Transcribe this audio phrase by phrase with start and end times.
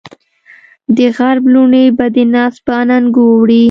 [0.97, 3.59] دغرب لوڼې به دې ناز په اننګو وړي